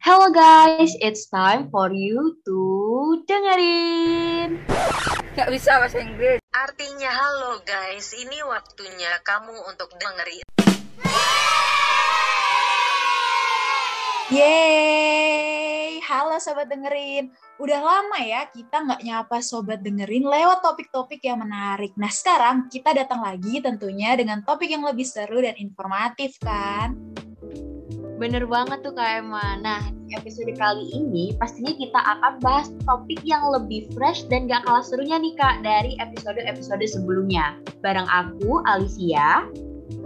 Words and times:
Hello 0.00 0.32
guys, 0.32 0.96
it's 1.04 1.28
time 1.28 1.68
for 1.68 1.92
you 1.92 2.40
to 2.48 2.60
dengerin. 3.28 4.56
Gak 5.36 5.52
bisa 5.52 5.76
bahasa 5.76 6.00
Inggris. 6.00 6.40
Artinya 6.56 7.12
halo 7.12 7.60
guys, 7.68 8.16
ini 8.16 8.40
waktunya 8.40 9.20
kamu 9.20 9.52
untuk 9.68 9.92
dengerin. 10.00 10.48
Yeay, 14.32 16.00
halo 16.00 16.40
sobat 16.40 16.72
dengerin. 16.72 17.36
Udah 17.60 17.84
lama 17.84 18.24
ya 18.24 18.48
kita 18.48 18.80
nggak 18.80 19.04
nyapa 19.04 19.44
sobat 19.44 19.84
dengerin 19.84 20.24
lewat 20.24 20.64
topik-topik 20.64 21.20
yang 21.20 21.44
menarik. 21.44 21.92
Nah 22.00 22.08
sekarang 22.08 22.72
kita 22.72 22.96
datang 22.96 23.20
lagi 23.20 23.60
tentunya 23.60 24.16
dengan 24.16 24.40
topik 24.48 24.72
yang 24.72 24.80
lebih 24.80 25.04
seru 25.04 25.44
dan 25.44 25.60
informatif 25.60 26.40
kan? 26.40 27.09
Bener 28.20 28.44
banget 28.44 28.84
tuh 28.84 28.92
Kak 28.92 29.24
Emma. 29.24 29.56
Nah, 29.64 29.80
episode 30.12 30.52
kali 30.60 30.92
ini 30.92 31.32
pastinya 31.40 31.72
kita 31.72 31.96
akan 31.96 32.36
bahas 32.44 32.68
topik 32.84 33.16
yang 33.24 33.40
lebih 33.48 33.88
fresh 33.96 34.28
dan 34.28 34.44
gak 34.44 34.60
kalah 34.68 34.84
serunya 34.84 35.16
nih 35.16 35.32
Kak 35.40 35.64
dari 35.64 35.96
episode-episode 35.96 36.84
sebelumnya. 36.84 37.56
Bareng 37.80 38.04
aku, 38.12 38.60
Alicia. 38.68 39.48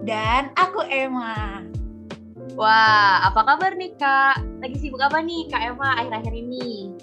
Dan 0.07 0.55
aku 0.55 0.87
Emma. 0.87 1.67
Wah, 2.55 3.27
apa 3.27 3.51
kabar 3.51 3.75
nih 3.75 3.99
Kak? 3.99 4.63
Lagi 4.63 4.79
sibuk 4.79 5.03
apa 5.03 5.19
nih 5.19 5.51
Kak 5.51 5.75
Emma 5.75 5.99
akhir-akhir 5.99 6.35
ini? 6.39 6.95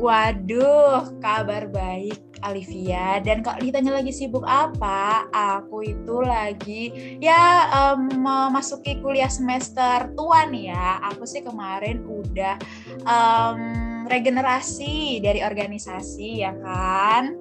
Waduh, 0.00 1.12
kabar 1.20 1.68
baik 1.68 2.33
Alivia. 2.44 3.18
Dan 3.24 3.40
kalau 3.40 3.58
ditanya 3.64 3.96
lagi 3.96 4.12
sibuk 4.12 4.44
apa, 4.44 5.26
aku 5.32 5.82
itu 5.82 6.16
lagi 6.20 7.16
ya 7.18 7.72
um, 7.72 8.12
memasuki 8.12 9.00
kuliah 9.00 9.32
semester 9.32 10.12
tua 10.12 10.44
nih 10.46 10.70
ya. 10.70 11.00
Aku 11.12 11.24
sih 11.24 11.40
kemarin 11.40 12.04
udah 12.04 12.60
um, 13.08 13.60
regenerasi 14.06 15.24
dari 15.24 15.40
organisasi 15.40 16.44
ya 16.44 16.52
kan. 16.60 17.34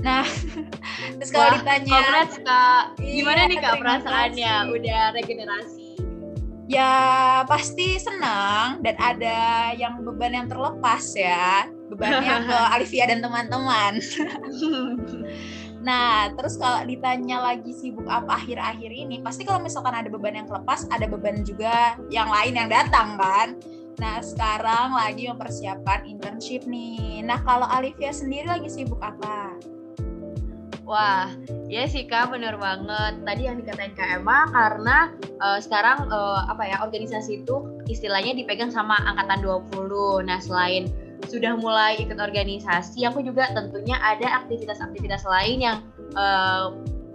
Nah, 0.00 0.24
terus 1.20 1.30
kalau 1.30 1.60
ditanya, 1.60 2.24
kak. 2.26 2.98
Gimana 2.98 3.46
Iya, 3.46 3.50
nih 3.52 3.58
kak 3.60 3.74
perasaannya? 3.78 4.54
Udah 4.72 5.02
regenerasi? 5.14 5.86
ya 6.66 6.90
pasti 7.46 7.94
senang 8.02 8.82
dan 8.82 8.98
ada 8.98 9.70
yang 9.78 10.02
beban 10.02 10.34
yang 10.34 10.46
terlepas 10.50 11.14
ya. 11.14 11.70
Bebannya 11.86 12.34
ke 12.50 12.58
Alivia 12.74 13.06
dan 13.06 13.22
teman-teman. 13.22 14.02
Nah, 15.86 16.34
terus 16.34 16.58
kalau 16.58 16.82
ditanya 16.82 17.38
lagi 17.38 17.70
sibuk 17.70 18.10
apa 18.10 18.42
akhir-akhir 18.42 18.90
ini, 18.90 19.22
pasti 19.22 19.46
kalau 19.46 19.62
misalkan 19.62 19.94
ada 19.94 20.10
beban 20.10 20.34
yang 20.34 20.48
kelepas, 20.50 20.88
ada 20.90 21.06
beban 21.06 21.46
juga 21.46 21.94
yang 22.10 22.26
lain 22.26 22.58
yang 22.58 22.66
datang 22.66 23.14
kan. 23.14 23.54
Nah, 24.02 24.18
sekarang 24.18 24.98
lagi 24.98 25.30
mempersiapkan 25.30 26.04
internship 26.04 26.66
nih. 26.66 27.22
Nah, 27.22 27.38
kalau 27.46 27.64
Alivia 27.70 28.10
sendiri 28.10 28.50
lagi 28.50 28.66
sibuk 28.66 28.98
apa? 28.98 29.56
Wah, 30.86 31.30
ya 31.66 31.82
sih 31.86 32.06
kak, 32.06 32.30
bener 32.30 32.58
banget. 32.58 33.22
Tadi 33.26 33.42
yang 33.42 33.58
dikatain 33.58 33.94
kak 33.98 34.22
Emma 34.22 34.46
karena 34.54 35.10
eh, 35.18 35.58
sekarang 35.58 36.06
eh, 36.06 36.40
apa 36.46 36.62
ya 36.62 36.82
organisasi 36.82 37.42
itu 37.42 37.82
istilahnya 37.90 38.38
dipegang 38.38 38.70
sama 38.70 38.94
angkatan 39.02 39.42
20. 39.42 40.28
Nah, 40.30 40.38
selain 40.38 40.86
sudah 41.24 41.56
mulai 41.56 41.96
ikut 42.00 42.20
organisasi, 42.20 43.08
aku 43.08 43.24
juga 43.24 43.48
tentunya 43.56 43.96
ada 44.00 44.44
aktivitas-aktivitas 44.44 45.24
lain 45.24 45.58
yang 45.64 45.78
eh, 46.14 46.66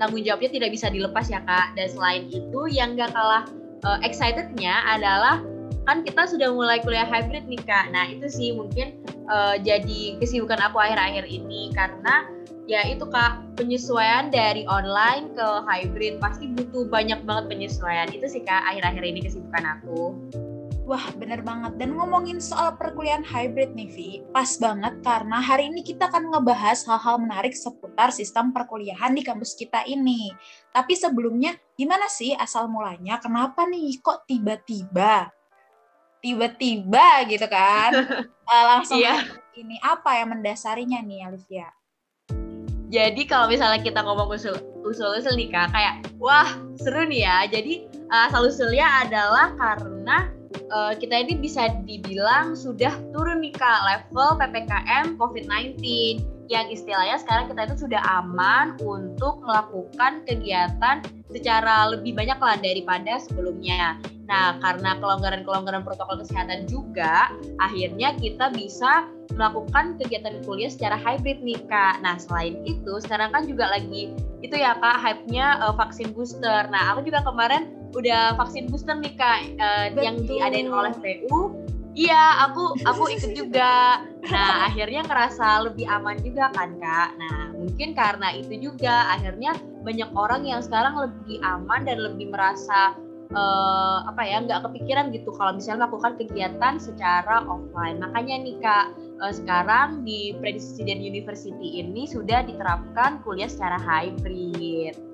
tanggung 0.01 0.25
jawabnya 0.25 0.49
tidak 0.49 0.69
bisa 0.73 0.89
dilepas 0.89 1.29
ya 1.29 1.41
kak. 1.45 1.77
Dan 1.77 1.87
selain 1.93 2.25
itu, 2.33 2.61
yang 2.69 2.97
gak 2.97 3.13
kalah 3.13 3.45
eh, 3.85 3.99
excitednya 4.01 4.81
adalah 4.89 5.45
kan 5.89 6.05
kita 6.05 6.29
sudah 6.29 6.53
mulai 6.53 6.77
kuliah 6.81 7.05
hybrid 7.05 7.45
nih 7.49 7.61
kak. 7.61 7.89
Nah 7.93 8.09
itu 8.09 8.29
sih 8.29 8.53
mungkin 8.53 9.01
eh, 9.07 9.55
jadi 9.61 10.17
kesibukan 10.17 10.59
aku 10.61 10.81
akhir-akhir 10.81 11.25
ini 11.29 11.73
karena 11.73 12.29
ya 12.69 12.85
itu 12.85 13.03
kak 13.09 13.41
penyesuaian 13.57 14.29
dari 14.29 14.63
online 14.69 15.33
ke 15.33 15.47
hybrid 15.65 16.21
pasti 16.21 16.47
butuh 16.55 16.87
banyak 16.87 17.19
banget 17.27 17.51
penyesuaian 17.51 18.07
itu 18.13 18.25
sih 18.29 18.41
kak 18.47 18.63
akhir-akhir 18.69 19.03
ini 19.03 19.19
kesibukan 19.25 19.65
aku 19.79 20.15
Wah, 20.91 21.07
bener 21.15 21.39
banget. 21.39 21.79
Dan 21.79 21.95
ngomongin 21.95 22.43
soal 22.43 22.75
perkuliahan 22.75 23.23
hybrid 23.23 23.71
nih, 23.79 23.87
Vi, 23.95 24.09
pas 24.35 24.59
banget 24.59 24.99
karena 24.99 25.39
hari 25.39 25.71
ini 25.71 25.87
kita 25.87 26.11
akan 26.11 26.35
ngebahas 26.35 26.83
hal-hal 26.83 27.15
menarik 27.15 27.55
seputar 27.55 28.11
sistem 28.11 28.51
perkuliahan 28.51 29.15
di 29.15 29.23
kampus 29.23 29.55
kita 29.55 29.87
ini. 29.87 30.35
Tapi 30.75 30.91
sebelumnya, 30.91 31.55
gimana 31.79 32.11
sih 32.11 32.35
asal 32.35 32.67
mulanya? 32.67 33.23
Kenapa 33.23 33.63
nih 33.71 34.03
kok 34.03 34.27
tiba-tiba? 34.27 35.31
Tiba-tiba 36.19 37.23
gitu 37.31 37.47
kan? 37.47 37.91
Eh, 38.51 38.65
langsung 38.67 38.99
Iya. 38.99 39.15
ini 39.55 39.79
apa 39.79 40.19
yang 40.19 40.35
mendasarinya 40.35 40.99
nih, 40.99 41.23
Alivia? 41.23 41.71
jadi 42.91 43.23
kalau 43.23 43.47
misalnya 43.47 43.79
kita 43.79 44.03
ngomong 44.03 44.27
usul 44.35 44.51
usul-usul 44.83 45.39
nih 45.39 45.47
kak 45.47 45.71
kayak 45.71 46.03
wah 46.19 46.51
seru 46.75 47.07
nih 47.07 47.23
ya 47.23 47.37
jadi 47.47 47.87
uh, 48.11 48.27
asal 48.27 48.51
usulnya 48.51 49.07
adalah 49.07 49.55
karena 49.55 50.27
uh, 50.71 50.93
kita 50.95 51.23
ini 51.27 51.39
bisa 51.39 51.71
dibilang 51.83 52.53
sudah 52.53 52.91
turun 53.11 53.43
nih 53.43 53.53
kak 53.55 53.79
level 53.87 54.37
ppkm 54.39 55.15
covid-19 55.17 55.77
yang 56.51 56.67
istilahnya 56.67 57.15
sekarang 57.15 57.47
kita 57.47 57.71
itu 57.71 57.87
sudah 57.87 58.01
aman 58.19 58.75
untuk 58.83 59.39
melakukan 59.39 60.27
kegiatan 60.27 60.99
secara 61.31 61.87
lebih 61.95 62.11
banyak 62.11 62.35
lah 62.35 62.59
daripada 62.59 63.23
sebelumnya. 63.23 63.95
Nah, 64.27 64.59
karena 64.59 64.99
kelonggaran-kelonggaran 64.99 65.83
protokol 65.83 66.19
kesehatan 66.19 66.67
juga, 66.67 67.31
akhirnya 67.59 68.15
kita 68.19 68.51
bisa 68.51 69.07
melakukan 69.35 69.95
kegiatan 69.95 70.43
kuliah 70.43 70.67
secara 70.67 70.99
hybrid 70.99 71.39
nih 71.39 71.59
kak. 71.71 72.03
Nah 72.03 72.19
selain 72.19 72.59
itu 72.67 72.99
sekarang 72.99 73.31
kan 73.31 73.47
juga 73.47 73.71
lagi 73.71 74.11
itu 74.43 74.55
ya 74.55 74.75
kak 74.77 74.99
hype-nya 74.99 75.59
uh, 75.63 75.75
vaksin 75.75 76.11
booster. 76.11 76.67
Nah 76.67 76.95
aku 76.95 77.07
juga 77.07 77.23
kemarin 77.23 77.80
udah 77.95 78.35
vaksin 78.39 78.71
booster 78.71 78.95
nih 78.97 79.13
kak 79.15 79.39
uh, 79.59 79.87
yang 79.99 80.23
diadain 80.23 80.71
oleh 80.71 80.93
PU. 80.95 81.55
Iya 81.91 82.47
aku 82.47 82.79
aku 82.87 83.03
ikut 83.11 83.35
juga. 83.35 83.99
Nah 84.23 84.51
akhirnya 84.71 85.03
ngerasa 85.03 85.67
lebih 85.67 85.85
aman 85.91 86.17
juga 86.23 86.47
kan 86.55 86.79
kak. 86.79 87.09
Nah 87.19 87.51
mungkin 87.51 87.91
karena 87.91 88.31
itu 88.31 88.71
juga 88.71 89.11
akhirnya 89.11 89.59
banyak 89.83 90.09
orang 90.15 90.47
yang 90.47 90.63
sekarang 90.63 90.95
lebih 90.95 91.43
aman 91.43 91.83
dan 91.83 91.99
lebih 91.99 92.31
merasa 92.31 92.95
eh, 93.35 93.97
apa 94.07 94.23
ya 94.23 94.39
nggak 94.39 94.71
kepikiran 94.71 95.11
gitu 95.11 95.35
kalau 95.35 95.51
misalnya 95.51 95.83
melakukan 95.83 96.15
kegiatan 96.15 96.79
secara 96.79 97.43
offline. 97.43 97.99
Makanya 97.99 98.35
nih 98.39 98.55
kak 98.63 98.85
eh, 98.95 99.33
sekarang 99.35 100.07
di 100.07 100.31
Presiden 100.39 101.03
University 101.03 101.83
ini 101.83 102.07
sudah 102.07 102.47
diterapkan 102.47 103.19
kuliah 103.27 103.51
secara 103.51 103.75
hybrid. 103.75 105.10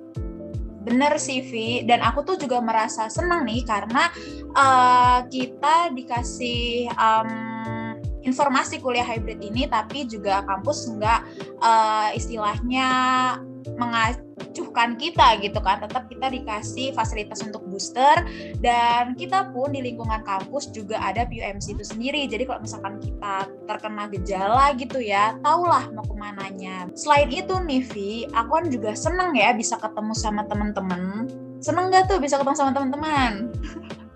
Bener 0.87 1.19
sih, 1.19 1.43
Vi. 1.43 1.83
Dan 1.83 1.99
aku 1.99 2.23
tuh 2.23 2.39
juga 2.39 2.63
merasa 2.63 3.11
senang 3.11 3.43
nih 3.43 3.67
karena 3.67 4.07
uh, 4.55 5.19
kita 5.27 5.91
dikasih 5.91 6.87
um, 6.95 7.99
informasi 8.23 8.79
kuliah 8.79 9.03
hybrid 9.03 9.43
ini, 9.43 9.67
tapi 9.67 10.07
juga 10.07 10.47
kampus 10.47 10.87
nggak 10.95 11.21
uh, 11.59 12.09
istilahnya 12.15 12.87
mengacuhkan 14.37 14.93
kita 15.01 15.41
gitu 15.41 15.59
kan. 15.59 15.81
Tetap 15.81 16.05
kita 16.05 16.29
dikasih 16.29 16.93
fasilitas 16.93 17.41
untuk 17.41 17.65
booster 17.65 18.21
dan 18.61 19.17
kita 19.17 19.49
pun 19.49 19.73
di 19.73 19.81
lingkungan 19.81 20.21
kampus 20.21 20.69
juga 20.69 21.01
ada 21.01 21.25
PUMC 21.25 21.73
itu 21.73 21.83
sendiri. 21.83 22.29
Jadi 22.29 22.45
kalau 22.45 22.61
misalkan 22.61 23.01
kita 23.01 23.49
terkena 23.65 24.05
gejala 24.13 24.77
gitu 24.77 25.01
ya, 25.01 25.33
tahulah 25.41 25.89
mau 25.91 26.05
ke 26.05 26.15
mananya. 26.15 26.85
Selain 26.93 27.27
itu 27.33 27.57
nih 27.57 27.81
Vi, 27.89 28.11
aku 28.31 28.61
kan 28.61 28.65
juga 28.69 28.93
seneng 28.93 29.33
ya 29.33 29.51
bisa 29.57 29.75
ketemu 29.81 30.13
sama 30.13 30.45
temen-temen. 30.45 31.25
Seneng 31.57 31.89
gak 31.89 32.05
tuh 32.05 32.21
bisa 32.21 32.37
ketemu 32.37 32.53
sama 32.53 32.71
teman-teman? 32.71 33.49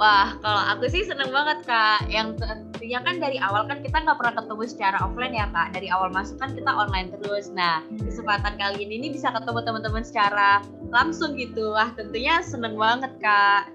Wah, 0.01 0.33
kalau 0.41 0.61
aku 0.65 0.89
sih 0.89 1.05
seneng 1.05 1.29
banget 1.29 1.61
kak. 1.61 2.09
Yang 2.09 2.41
tentunya 2.41 2.97
kan 3.05 3.21
dari 3.21 3.37
awal 3.37 3.69
kan 3.69 3.85
kita 3.85 4.01
nggak 4.01 4.17
pernah 4.17 4.33
ketemu 4.33 4.63
secara 4.65 4.97
offline 5.05 5.37
ya 5.37 5.45
kak. 5.53 5.77
Dari 5.77 5.93
awal 5.93 6.09
masuk 6.09 6.41
kan 6.41 6.57
kita 6.57 6.73
online 6.73 7.13
terus. 7.13 7.53
Nah, 7.53 7.85
kesempatan 8.01 8.57
kali 8.57 8.81
ini 8.81 8.97
nih 8.97 9.11
bisa 9.13 9.29
ketemu 9.29 9.61
teman-teman 9.61 10.01
secara 10.01 10.65
langsung 10.89 11.37
gitu. 11.37 11.77
Wah, 11.77 11.93
tentunya 11.93 12.41
seneng 12.41 12.81
banget 12.81 13.13
kak. 13.21 13.69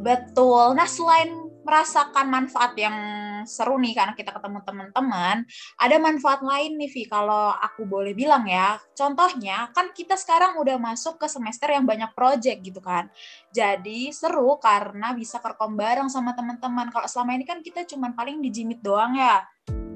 Betul. 0.00 0.72
Nah, 0.72 0.88
selain 0.88 1.36
merasakan 1.68 2.32
manfaat 2.32 2.72
yang 2.80 2.96
seru 3.44 3.76
nih 3.78 3.94
karena 3.94 4.14
kita 4.16 4.32
ketemu 4.32 4.64
teman-teman, 4.64 5.44
ada 5.78 5.96
manfaat 6.00 6.40
lain 6.42 6.80
nih 6.80 6.90
Vi 6.90 7.02
kalau 7.06 7.52
aku 7.52 7.84
boleh 7.84 8.16
bilang 8.16 8.48
ya. 8.48 8.80
Contohnya 8.96 9.70
kan 9.76 9.92
kita 9.92 10.16
sekarang 10.16 10.56
udah 10.58 10.80
masuk 10.80 11.20
ke 11.20 11.26
semester 11.30 11.70
yang 11.70 11.84
banyak 11.84 12.10
project 12.16 12.58
gitu 12.64 12.80
kan. 12.80 13.12
Jadi 13.52 14.10
seru 14.10 14.56
karena 14.58 15.12
bisa 15.12 15.38
kerkom 15.38 15.76
bareng 15.76 16.08
sama 16.08 16.32
teman-teman. 16.32 16.88
Kalau 16.90 17.06
selama 17.06 17.36
ini 17.36 17.44
kan 17.44 17.60
kita 17.60 17.84
cuman 17.84 18.16
paling 18.16 18.40
dijimit 18.40 18.80
doang 18.80 19.14
ya. 19.14 19.44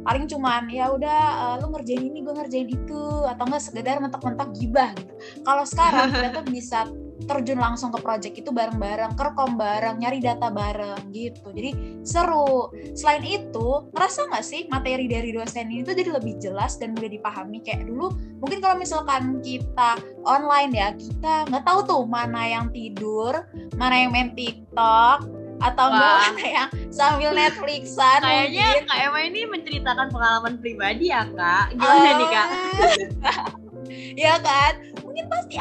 Paling 0.03 0.27
cuman 0.27 0.67
ya 0.67 0.91
udah 0.91 1.21
eh, 1.39 1.55
lu 1.62 1.71
ngerjain 1.71 2.03
ini, 2.03 2.27
gue 2.27 2.35
ngerjain 2.35 2.69
itu 2.69 3.03
atau 3.23 3.44
enggak 3.47 3.62
sekedar 3.62 4.03
mentok-mentok 4.03 4.50
gibah 4.59 4.91
gitu. 4.99 5.15
Kalau 5.47 5.62
sekarang 5.62 6.11
kita 6.11 6.29
tuh 6.43 6.44
bisa 6.59 6.79
terjun 7.24 7.58
langsung 7.58 7.90
ke 7.94 7.98
project 8.00 8.34
itu 8.38 8.50
bareng-bareng, 8.50 9.14
kerkom 9.14 9.56
bareng, 9.56 9.98
nyari 10.00 10.19
data 10.19 10.48
bareng 10.48 11.10
gitu. 11.14 11.50
Jadi 11.52 12.02
seru. 12.02 12.70
Selain 12.92 13.22
itu, 13.24 13.69
ngerasa 13.92 14.28
nggak 14.30 14.44
sih 14.44 14.66
materi 14.69 15.06
dari 15.06 15.32
dosen 15.32 15.70
ini 15.70 15.82
tuh 15.86 15.96
jadi 15.96 16.10
lebih 16.16 16.38
jelas 16.42 16.76
dan 16.76 16.94
mudah 16.94 17.10
dipahami 17.10 17.62
kayak 17.62 17.86
dulu. 17.86 18.12
Mungkin 18.42 18.58
kalau 18.58 18.76
misalkan 18.76 19.38
kita 19.40 19.98
online 20.26 20.72
ya, 20.74 20.88
kita 20.94 21.48
nggak 21.50 21.64
tahu 21.64 21.78
tuh 21.86 22.02
mana 22.04 22.42
yang 22.46 22.66
tidur, 22.74 23.46
mana 23.78 23.94
yang 23.94 24.10
main 24.10 24.34
TikTok, 24.34 25.42
atau 25.62 25.86
enggak 25.94 26.14
mana 26.19 26.44
yang 26.44 26.69
sambil 26.90 27.30
Netflixan 27.30 28.20
kayaknya 28.20 28.82
Kak 28.90 28.98
Emma 28.98 29.20
ini 29.22 29.40
menceritakan 29.46 30.10
pengalaman 30.10 30.54
pribadi 30.58 31.14
ya 31.14 31.22
Kak 31.30 31.78
gimana 31.78 32.02
oh, 32.02 32.14
nih 32.19 32.28
Kak 32.28 32.48
ya 34.26 34.34
kan 34.42 34.72
mungkin 35.06 35.24
pasti 35.30 35.56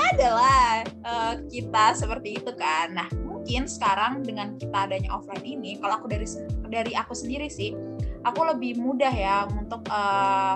kita 1.48 1.96
seperti 1.96 2.40
itu 2.40 2.52
kan. 2.56 2.96
Nah 2.96 3.08
mungkin 3.24 3.66
sekarang 3.66 4.22
dengan 4.22 4.56
kita 4.60 4.90
adanya 4.90 5.10
offline 5.18 5.44
ini 5.46 5.80
kalau 5.82 5.98
aku 5.98 6.08
dari 6.12 6.28
dari 6.70 6.94
aku 6.94 7.14
sendiri 7.18 7.50
sih 7.50 7.74
aku 8.22 8.42
lebih 8.46 8.78
mudah 8.78 9.10
ya 9.10 9.50
untuk 9.50 9.82
uh, 9.90 10.56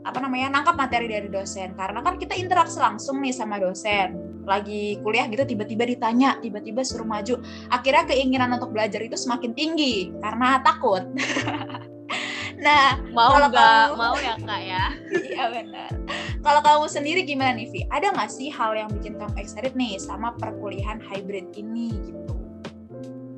apa 0.00 0.18
namanya 0.20 0.60
nangkap 0.60 0.76
materi 0.76 1.08
dari 1.08 1.28
dosen. 1.28 1.76
Karena 1.76 2.00
kan 2.00 2.16
kita 2.16 2.36
interaksi 2.36 2.80
langsung 2.80 3.20
nih 3.20 3.32
sama 3.32 3.60
dosen. 3.60 4.16
Lagi 4.48 4.96
kuliah 5.04 5.28
gitu 5.28 5.44
tiba-tiba 5.44 5.84
ditanya 5.84 6.40
tiba-tiba 6.40 6.80
suruh 6.80 7.04
maju. 7.04 7.40
Akhirnya 7.68 8.08
keinginan 8.08 8.52
untuk 8.56 8.72
belajar 8.72 9.00
itu 9.04 9.16
semakin 9.16 9.52
tinggi 9.52 10.10
karena 10.20 10.60
takut 10.64 11.04
nah 12.60 13.00
mau 13.16 13.32
kalau 13.32 13.48
nggak 13.48 13.84
kamu, 13.88 13.96
mau 13.96 14.16
ya 14.20 14.34
kak 14.36 14.60
ya 14.60 14.84
iya 15.32 15.44
benar 15.48 15.90
kalau 16.44 16.60
kamu 16.60 16.86
sendiri 16.92 17.20
gimana 17.24 17.56
nih 17.56 17.68
Vi 17.72 17.80
ada 17.88 18.12
nggak 18.12 18.28
sih 18.28 18.52
hal 18.52 18.76
yang 18.76 18.92
bikin 18.92 19.16
kamu 19.16 19.32
excited 19.40 19.72
nih 19.72 19.96
sama 19.96 20.36
perkuliahan 20.36 21.00
hybrid 21.00 21.48
ini 21.56 21.92
gitu 22.04 22.20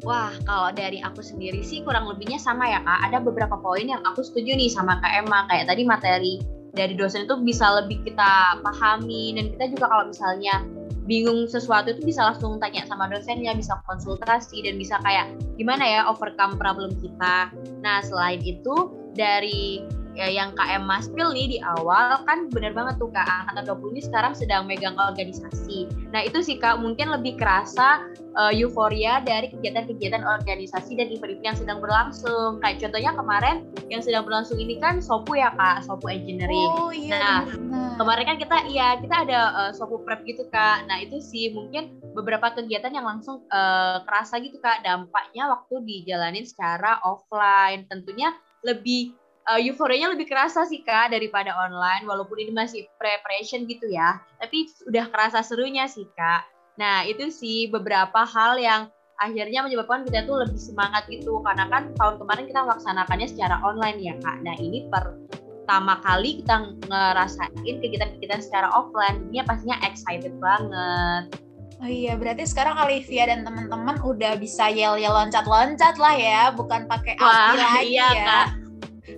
Wah, 0.02 0.34
kalau 0.42 0.74
dari 0.74 0.98
aku 0.98 1.22
sendiri 1.22 1.62
sih 1.62 1.86
kurang 1.86 2.10
lebihnya 2.10 2.34
sama 2.34 2.66
ya 2.66 2.82
kak. 2.82 3.00
Ada 3.06 3.22
beberapa 3.22 3.54
poin 3.54 3.86
yang 3.86 4.02
aku 4.02 4.26
setuju 4.26 4.58
nih 4.58 4.66
sama 4.66 4.98
kak 4.98 5.22
Emma. 5.22 5.46
Kayak 5.46 5.70
tadi 5.70 5.82
materi 5.86 6.34
dari 6.74 6.98
dosen 6.98 7.30
itu 7.30 7.38
bisa 7.38 7.70
lebih 7.78 8.02
kita 8.02 8.58
pahami 8.66 9.38
dan 9.38 9.54
kita 9.54 9.64
juga 9.70 9.86
kalau 9.94 10.10
misalnya 10.10 10.66
bingung 11.06 11.46
sesuatu 11.46 11.94
itu 11.94 12.02
bisa 12.02 12.34
langsung 12.34 12.58
tanya 12.58 12.82
sama 12.86 13.06
dosennya, 13.10 13.54
bisa 13.54 13.78
konsultasi 13.86 14.66
dan 14.66 14.74
bisa 14.74 14.98
kayak 15.06 15.30
gimana 15.54 15.86
ya 15.86 16.00
overcome 16.10 16.58
problem 16.58 16.98
kita. 16.98 17.54
Nah 17.82 18.02
selain 18.02 18.42
itu 18.42 19.01
dari 19.12 19.84
ya 20.12 20.28
yang 20.28 20.52
KM 20.52 20.84
Maspil 20.84 21.32
nih 21.32 21.56
di 21.56 21.58
awal 21.64 22.20
kan 22.28 22.52
bener 22.52 22.76
banget 22.76 23.00
tuh 23.00 23.08
Kak 23.08 23.24
Angkatan 23.24 23.64
20 23.80 23.92
ini 23.96 24.02
sekarang 24.04 24.32
sedang 24.36 24.68
megang 24.68 24.96
organisasi. 24.96 25.88
Nah 26.12 26.20
itu 26.28 26.44
sih 26.44 26.60
Kak 26.60 26.84
mungkin 26.84 27.08
lebih 27.08 27.40
kerasa 27.40 28.04
uh, 28.36 28.52
euforia 28.52 29.24
dari 29.24 29.48
kegiatan-kegiatan 29.48 30.20
organisasi 30.20 31.00
dan 31.00 31.08
event-event 31.08 31.44
yang 31.44 31.56
sedang 31.56 31.78
berlangsung. 31.80 32.60
Kayak 32.60 32.84
contohnya 32.84 33.12
kemarin 33.16 33.56
yang 33.88 34.04
sedang 34.04 34.28
berlangsung 34.28 34.60
ini 34.60 34.76
kan 34.76 35.00
Sopu 35.00 35.36
ya 35.36 35.52
Kak, 35.56 35.88
Sopu 35.88 36.12
Engineering. 36.12 36.70
Oh 36.76 36.92
iya. 36.92 37.16
Nah 37.16 37.38
bener. 37.48 37.96
kemarin 37.96 38.24
kan 38.28 38.36
kita 38.36 38.56
iya 38.68 39.00
kita 39.00 39.16
ada 39.24 39.40
uh, 39.56 39.72
Sopu 39.72 40.04
Prep 40.04 40.28
gitu 40.28 40.44
Kak. 40.52 40.84
Nah 40.92 41.00
itu 41.00 41.24
sih 41.24 41.56
mungkin 41.56 41.96
beberapa 42.12 42.52
kegiatan 42.52 42.92
yang 42.92 43.08
langsung 43.08 43.48
uh, 43.48 44.04
kerasa 44.04 44.36
gitu 44.44 44.60
Kak 44.60 44.84
dampaknya 44.84 45.48
waktu 45.48 45.80
dijalanin 45.88 46.44
secara 46.44 47.00
offline. 47.00 47.88
Tentunya 47.88 48.36
lebih 48.62 49.14
uh, 49.50 49.60
euforianya 49.60 50.14
lebih 50.14 50.30
kerasa 50.30 50.66
sih 50.66 50.82
kak 50.86 51.10
daripada 51.14 51.54
online 51.54 52.06
walaupun 52.06 52.38
ini 52.38 52.52
masih 52.54 52.86
preparation 52.98 53.66
gitu 53.66 53.90
ya. 53.90 54.22
Tapi 54.38 54.70
udah 54.90 55.06
kerasa 55.10 55.42
serunya 55.42 55.86
sih 55.90 56.06
kak. 56.14 56.46
Nah 56.78 57.04
itu 57.06 57.28
sih 57.28 57.68
beberapa 57.68 58.22
hal 58.22 58.58
yang 58.58 58.82
akhirnya 59.20 59.62
menyebabkan 59.62 60.02
kita 60.08 60.26
tuh 60.26 60.46
lebih 60.46 60.58
semangat 60.58 61.06
gitu. 61.10 61.42
Karena 61.42 61.66
kan 61.68 61.92
tahun 61.98 62.16
kemarin 62.22 62.44
kita 62.48 62.60
melaksanakannya 62.66 63.28
secara 63.30 63.56
online 63.62 63.98
ya 64.02 64.14
kak. 64.22 64.36
Nah 64.42 64.54
ini 64.58 64.86
pertama 64.88 65.98
kali 66.02 66.42
kita 66.42 66.74
ngerasain 66.86 67.76
kegiatan-kegiatan 67.82 68.40
secara 68.42 68.68
offline. 68.74 69.30
Ini 69.30 69.46
pastinya 69.46 69.78
excited 69.86 70.34
banget 70.38 71.51
Oh 71.82 71.90
iya, 71.90 72.14
berarti 72.14 72.46
sekarang 72.46 72.78
Olivia 72.78 73.26
dan 73.26 73.42
teman-teman 73.42 73.98
udah 74.06 74.38
bisa 74.38 74.70
yel-yel 74.70 75.10
loncat-loncat 75.10 75.98
lah 75.98 76.14
ya, 76.14 76.54
bukan 76.54 76.86
pakai 76.86 77.18
api 77.18 77.58
lagi 77.58 77.98
iya, 77.98 78.06
ya. 78.14 78.22
Kak. 78.22 78.46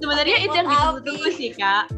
Sebenarnya 0.00 0.36
itu 0.40 0.54
yang 0.56 0.68
ditunggu-tunggu 0.72 1.28
sih 1.36 1.50
kak. 1.52 1.92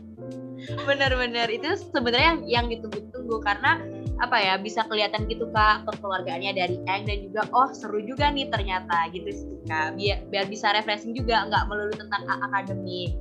Bener-bener 0.88 1.44
itu 1.52 1.68
sebenarnya 1.92 2.28
yang 2.32 2.40
yang 2.48 2.66
ditunggu-tunggu 2.72 3.36
karena 3.44 3.84
apa 4.22 4.38
ya 4.38 4.54
bisa 4.56 4.86
kelihatan 4.86 5.26
gitu 5.26 5.50
kak 5.50 5.82
kekeluargaannya 5.90 6.54
dari 6.54 6.76
Eng 6.86 7.10
dan 7.10 7.18
juga 7.26 7.42
oh 7.50 7.68
seru 7.74 7.98
juga 8.06 8.30
nih 8.30 8.48
ternyata 8.48 9.12
gitu 9.12 9.28
sih 9.28 9.56
kak. 9.68 9.98
Biar 10.00 10.24
biar 10.32 10.46
bisa 10.48 10.72
refreshing 10.72 11.12
juga 11.12 11.44
nggak 11.52 11.68
melulu 11.68 11.94
tentang 12.00 12.24
akademik 12.30 13.12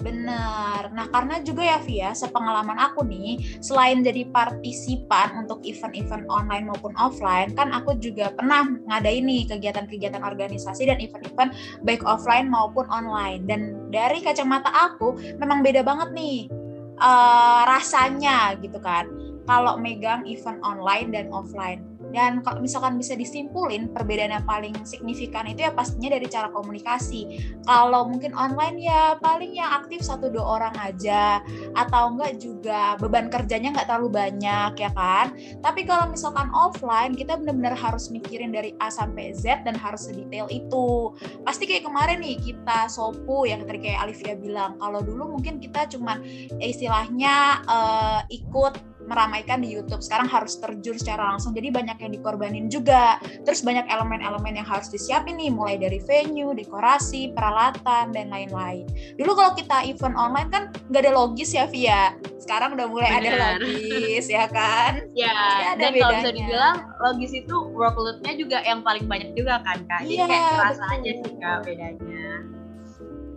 Benar. 0.00 0.92
Nah, 0.92 1.06
karena 1.08 1.40
juga 1.40 1.64
ya 1.64 1.78
Via, 1.80 2.10
sepengalaman 2.12 2.76
aku 2.76 3.06
nih, 3.06 3.60
selain 3.64 4.04
jadi 4.04 4.28
partisipan 4.28 5.44
untuk 5.44 5.64
event-event 5.64 6.28
online 6.28 6.68
maupun 6.68 6.92
offline, 7.00 7.52
kan 7.56 7.72
aku 7.72 7.96
juga 7.96 8.34
pernah 8.34 8.68
ngadain 8.68 9.24
nih 9.24 9.48
kegiatan-kegiatan 9.48 10.20
organisasi 10.20 10.88
dan 10.90 10.98
event-event 11.00 11.56
baik 11.86 12.04
offline 12.04 12.50
maupun 12.50 12.84
online. 12.92 13.48
Dan 13.48 13.88
dari 13.88 14.20
kacamata 14.20 14.68
aku, 14.68 15.16
memang 15.40 15.64
beda 15.64 15.80
banget 15.80 16.12
nih 16.12 16.52
uh, 17.00 17.62
rasanya 17.64 18.58
gitu 18.60 18.78
kan. 18.82 19.08
Kalau 19.44 19.76
megang 19.76 20.24
event 20.24 20.56
online 20.64 21.12
dan 21.12 21.28
offline 21.28 21.93
dan 22.14 22.46
kalau 22.46 22.62
misalkan 22.62 22.94
bisa 22.94 23.18
disimpulin 23.18 23.90
perbedaan 23.90 24.30
yang 24.30 24.46
paling 24.46 24.72
signifikan 24.86 25.50
itu 25.50 25.66
ya 25.66 25.74
pastinya 25.74 26.14
dari 26.14 26.30
cara 26.30 26.46
komunikasi. 26.54 27.42
Kalau 27.66 28.06
mungkin 28.06 28.30
online 28.38 28.78
ya 28.78 29.18
paling 29.18 29.58
yang 29.58 29.82
aktif 29.82 30.06
satu 30.06 30.30
dua 30.30 30.62
orang 30.62 30.74
aja 30.78 31.42
atau 31.74 32.14
enggak 32.14 32.38
juga 32.38 32.94
beban 33.02 33.26
kerjanya 33.26 33.74
nggak 33.74 33.90
terlalu 33.90 34.08
banyak 34.14 34.72
ya 34.78 34.90
kan. 34.94 35.34
Tapi 35.58 35.82
kalau 35.82 36.06
misalkan 36.06 36.46
offline 36.54 37.18
kita 37.18 37.34
benar-benar 37.34 37.74
harus 37.74 38.08
mikirin 38.14 38.54
dari 38.54 38.78
A 38.78 38.94
sampai 38.94 39.34
Z 39.34 39.66
dan 39.66 39.74
harus 39.74 40.06
sedetail 40.06 40.46
itu. 40.54 41.10
Pasti 41.42 41.66
kayak 41.66 41.90
kemarin 41.90 42.22
nih 42.22 42.38
kita 42.38 42.86
sopu 42.86 43.50
yang 43.50 43.66
tadi 43.66 43.90
kayak 43.90 44.06
Alivia 44.06 44.38
bilang. 44.38 44.78
Kalau 44.78 45.02
dulu 45.02 45.34
mungkin 45.34 45.58
kita 45.58 45.90
cuma 45.90 46.22
istilahnya 46.62 47.66
uh, 47.66 48.20
ikut 48.30 48.94
meramaikan 49.04 49.60
di 49.60 49.72
YouTube. 49.72 50.00
Sekarang 50.00 50.28
harus 50.28 50.56
terjun 50.56 50.96
secara 50.96 51.32
langsung. 51.32 51.52
Jadi 51.52 51.68
banyak 51.72 51.96
yang 52.04 52.12
dikorbanin 52.12 52.68
juga. 52.68 53.16
Terus 53.42 53.64
banyak 53.64 53.88
elemen-elemen 53.88 54.60
yang 54.60 54.68
harus 54.68 54.92
disiapin 54.92 55.40
nih, 55.40 55.50
mulai 55.50 55.80
dari 55.80 55.98
venue, 56.04 56.52
dekorasi, 56.52 57.32
peralatan, 57.32 58.12
dan 58.12 58.28
lain-lain. 58.28 58.84
Dulu 59.16 59.32
kalau 59.32 59.52
kita 59.56 59.82
event 59.88 60.16
online 60.16 60.48
kan 60.52 60.62
nggak 60.92 61.02
ada 61.08 61.12
logis 61.16 61.56
ya, 61.56 61.64
Via. 61.64 62.14
Sekarang 62.36 62.76
udah 62.76 62.86
mulai 62.86 63.08
Bener. 63.18 63.34
ada 63.34 63.58
logis, 63.58 64.24
ya 64.28 64.44
kan? 64.52 65.08
Ya, 65.16 65.32
ada 65.72 65.80
dan 65.80 65.90
kalau 65.96 66.14
bisa 66.20 66.30
dibilang 66.36 66.76
logis 67.00 67.32
itu 67.32 67.56
workload-nya 67.72 68.32
juga 68.36 68.58
yang 68.62 68.84
paling 68.84 69.08
banyak 69.08 69.32
juga 69.32 69.64
kan, 69.64 69.80
Kak? 69.88 70.04
Jadi 70.04 70.20
ya, 70.20 70.26
kayak 70.28 70.50
terasa 70.52 70.84
aja 70.92 71.10
sih, 71.24 71.34
Kak, 71.40 71.56
bedanya. 71.64 72.28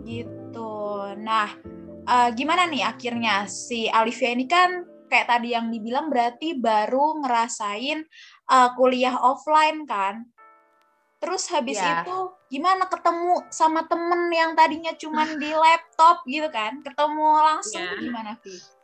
Gitu. 0.04 0.76
Nah, 1.24 1.48
uh, 2.08 2.28
gimana 2.32 2.64
nih 2.64 2.84
akhirnya 2.84 3.44
si 3.44 3.86
Alivia 3.92 4.32
ini 4.32 4.48
kan 4.48 4.88
kayak 5.08 5.28
tadi 5.28 5.56
yang 5.56 5.72
dibilang 5.72 6.12
berarti 6.12 6.56
baru 6.56 7.24
ngerasain 7.24 8.04
uh, 8.48 8.72
kuliah 8.74 9.14
offline 9.14 9.84
kan. 9.84 10.26
Terus 11.18 11.50
habis 11.50 11.78
yeah. 11.78 12.06
itu 12.06 12.16
gimana 12.48 12.86
ketemu 12.86 13.42
sama 13.50 13.84
temen 13.90 14.30
yang 14.30 14.54
tadinya 14.54 14.94
cuma 14.94 15.26
di 15.26 15.50
laptop 15.50 16.22
gitu 16.24 16.48
kan? 16.48 16.80
Ketemu 16.82 17.28
langsung 17.42 17.82
yeah. 17.84 18.00
gimana 18.00 18.32
sih? 18.42 18.77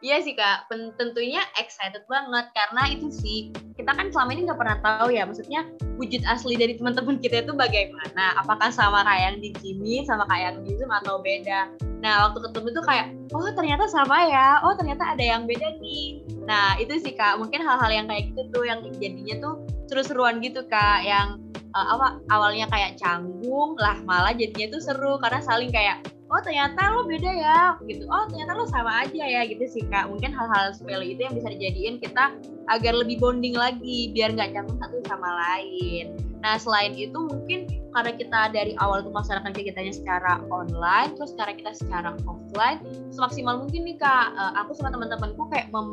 Iya 0.00 0.16
sih 0.24 0.32
kak, 0.32 0.72
tentunya 0.96 1.44
excited 1.60 2.08
banget 2.08 2.48
karena 2.56 2.88
itu 2.88 3.12
sih 3.12 3.52
kita 3.76 3.92
kan 3.92 4.08
selama 4.08 4.32
ini 4.32 4.48
nggak 4.48 4.56
pernah 4.56 4.78
tahu 4.80 5.12
ya, 5.12 5.28
maksudnya 5.28 5.68
wujud 6.00 6.24
asli 6.24 6.56
dari 6.56 6.80
teman-teman 6.80 7.20
kita 7.20 7.44
itu 7.44 7.52
bagaimana? 7.52 8.32
Apakah 8.40 8.72
sama 8.72 9.04
kayak 9.04 9.22
yang 9.28 9.38
di 9.44 9.50
Jimmy, 9.60 10.00
sama 10.08 10.24
kayak 10.32 10.56
yang 10.56 10.58
di 10.64 10.72
Zoom 10.80 10.88
atau 10.88 11.20
beda? 11.20 11.68
Nah 12.00 12.28
waktu 12.28 12.48
ketemu 12.48 12.68
tuh 12.80 12.84
kayak, 12.88 13.06
oh 13.36 13.52
ternyata 13.52 13.84
sama 13.92 14.24
ya, 14.24 14.64
oh 14.64 14.72
ternyata 14.72 15.04
ada 15.04 15.20
yang 15.20 15.44
beda 15.44 15.68
nih. 15.84 16.24
Nah 16.48 16.80
itu 16.80 16.96
sih 16.96 17.12
kak, 17.12 17.36
mungkin 17.36 17.60
hal-hal 17.60 17.92
yang 17.92 18.08
kayak 18.08 18.32
gitu 18.32 18.42
tuh 18.56 18.64
yang 18.64 18.80
jadinya 18.96 19.36
tuh 19.36 19.54
seru-seruan 19.92 20.40
gitu 20.40 20.64
kak, 20.64 21.04
yang 21.04 21.44
uh, 21.76 22.16
awalnya 22.32 22.66
kayak 22.72 22.96
canggung 22.96 23.76
lah 23.76 24.00
malah 24.08 24.32
jadinya 24.32 24.72
tuh 24.72 24.80
seru 24.80 25.20
karena 25.20 25.40
saling 25.44 25.68
kayak 25.68 26.00
oh 26.30 26.40
ternyata 26.40 26.80
lo 26.94 27.02
beda 27.04 27.30
ya. 27.30 27.60
Gitu 27.84 28.06
oh 28.06 28.24
ternyata 28.30 28.54
lo 28.56 28.64
sama 28.70 29.04
aja 29.06 29.22
ya. 29.22 29.42
Gitu 29.46 29.64
sih 29.66 29.82
kak. 29.90 30.08
Mungkin 30.08 30.30
hal-hal 30.30 30.72
sepele 30.72 31.14
itu 31.14 31.20
yang 31.26 31.34
bisa 31.34 31.50
dijadiin 31.50 31.98
kita 31.98 32.34
agar 32.70 32.92
lebih 32.94 33.18
bonding 33.18 33.58
lagi 33.58 34.14
biar 34.14 34.32
nggak 34.34 34.54
canggung 34.54 34.78
satu 34.78 35.02
sama 35.10 35.28
lain. 35.28 36.14
Nah 36.40 36.56
selain 36.56 36.96
itu 36.96 37.18
mungkin 37.18 37.68
karena 37.90 38.12
kita 38.14 38.40
dari 38.54 38.72
awal 38.78 39.02
tuh 39.02 39.10
melaksanakan 39.10 39.50
kegiatannya 39.50 39.94
secara 39.94 40.38
online 40.48 41.10
terus 41.18 41.34
sekarang 41.34 41.58
kita 41.58 41.74
secara 41.74 42.14
offline 42.22 42.78
semaksimal 43.10 43.58
mungkin 43.58 43.82
nih 43.82 43.98
kak 43.98 44.30
eh, 44.38 44.52
aku 44.62 44.78
sama 44.78 44.94
teman-temanku 44.94 45.50
kayak 45.50 45.68
mem, 45.74 45.90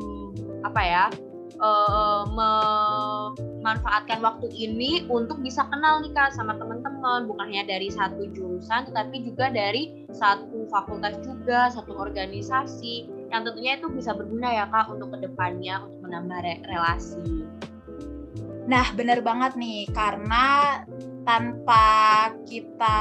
apa 0.62 0.82
ya 0.86 1.04
uh, 1.60 2.24
memanfaatkan 2.28 4.20
waktu 4.20 4.48
ini 4.54 5.08
untuk 5.08 5.40
bisa 5.40 5.64
kenal 5.72 6.04
nih 6.04 6.12
kak 6.12 6.36
sama 6.36 6.56
teman-teman 6.60 7.28
bukan 7.28 7.48
hanya 7.52 7.78
dari 7.78 7.88
satu 7.92 8.28
jurusan 8.32 8.92
tetapi 8.92 9.24
juga 9.24 9.52
dari 9.52 10.08
satu 10.12 10.68
fakultas 10.68 11.20
juga 11.24 11.72
satu 11.72 11.96
organisasi 11.96 13.08
yang 13.32 13.44
tentunya 13.44 13.80
itu 13.80 13.88
bisa 13.92 14.16
berguna 14.16 14.52
ya 14.52 14.66
kak 14.72 14.92
untuk 14.92 15.16
ke 15.16 15.28
depannya 15.28 15.84
untuk 15.84 16.00
menambah 16.08 16.40
re 16.44 16.56
relasi. 16.68 17.48
Nah 18.68 18.92
benar 18.96 19.24
banget 19.24 19.56
nih 19.56 19.88
karena 19.96 20.84
tanpa 21.28 21.88
kita 22.48 23.00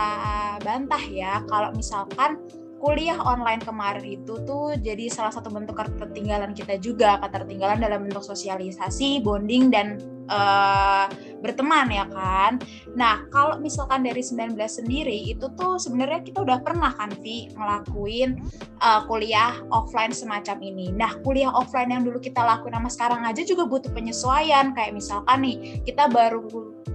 bantah 0.62 1.04
ya 1.10 1.42
kalau 1.46 1.70
misalkan 1.74 2.42
kuliah 2.76 3.16
online 3.16 3.64
kemarin 3.64 4.04
itu 4.04 4.36
tuh 4.44 4.76
jadi 4.76 5.08
salah 5.08 5.32
satu 5.32 5.48
bentuk 5.48 5.76
ketertinggalan 5.76 6.52
kita 6.52 6.76
juga. 6.76 7.16
Ketertinggalan 7.24 7.80
dalam 7.80 8.04
bentuk 8.04 8.22
sosialisasi, 8.22 9.24
bonding 9.24 9.72
dan 9.72 9.96
uh, 10.28 11.08
berteman 11.40 11.88
ya 11.92 12.04
kan. 12.08 12.58
Nah 12.96 13.24
kalau 13.28 13.60
misalkan 13.60 14.04
dari 14.04 14.20
19 14.24 14.56
sendiri 14.66 15.30
itu 15.30 15.46
tuh 15.54 15.76
sebenarnya 15.76 16.24
kita 16.24 16.42
udah 16.42 16.58
pernah 16.64 16.92
kan 16.96 17.12
Vi 17.20 17.52
ngelakuin 17.52 18.40
uh, 18.80 19.04
kuliah 19.08 19.60
offline 19.72 20.12
semacam 20.12 20.56
ini. 20.64 20.92
Nah 20.92 21.16
kuliah 21.22 21.52
offline 21.52 21.92
yang 21.92 22.02
dulu 22.04 22.18
kita 22.20 22.40
lakuin 22.40 22.76
sama 22.76 22.90
sekarang 22.90 23.22
aja 23.24 23.42
juga 23.44 23.68
butuh 23.68 23.92
penyesuaian. 23.92 24.72
Kayak 24.72 24.96
misalkan 24.96 25.44
nih 25.44 25.56
kita 25.84 26.08
baru 26.08 26.44